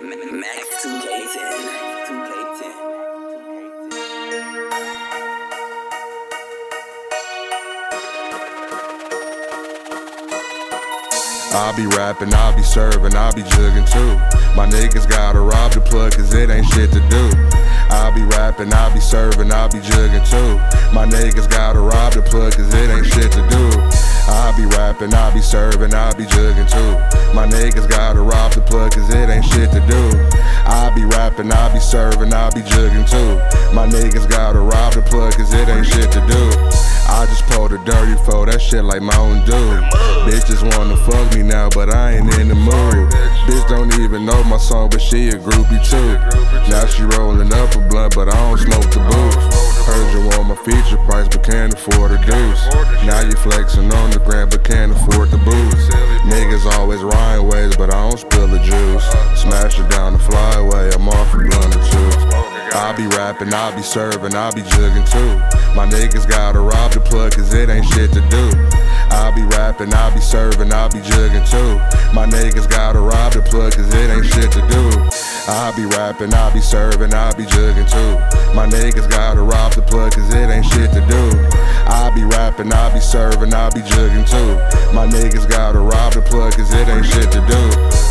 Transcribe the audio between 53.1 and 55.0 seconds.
you flexing on the gram, but can't